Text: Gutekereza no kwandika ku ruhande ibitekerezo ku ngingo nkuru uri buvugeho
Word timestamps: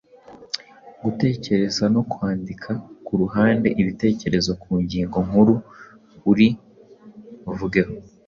Gutekereza 1.03 1.83
no 1.93 2.01
kwandika 2.11 2.71
ku 3.05 3.13
ruhande 3.21 3.67
ibitekerezo 3.81 4.51
ku 4.61 4.71
ngingo 4.81 5.17
nkuru 5.27 5.55
uri 6.31 6.47
buvugeho 7.43 7.93